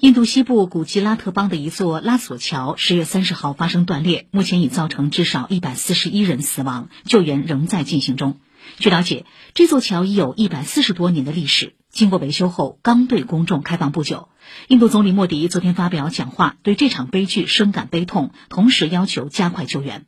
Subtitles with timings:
[0.00, 8.40] 印度西部古吉拉特邦的一座拉索桥十月三十号发生断裂目前已造成至少一百四十一人死亡救援仍在进行中。
[8.78, 14.30] 据了解这座桥已有一百四十多年的历史经过维修后刚对公众开放不久。
[14.68, 20.06] 印度总理莫迪昨天发表讲话对这场悲剧深感悲痛同时要求加快救援。